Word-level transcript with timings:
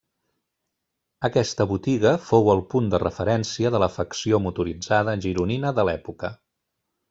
Aquesta 1.29 1.67
botiga 1.71 2.13
fou 2.31 2.49
el 2.55 2.63
punt 2.73 2.89
de 2.95 3.01
referència 3.05 3.75
de 3.77 3.83
l'afecció 3.85 4.43
motoritzada 4.49 5.17
gironina 5.29 5.77
de 5.83 5.91
l'època. 5.91 6.37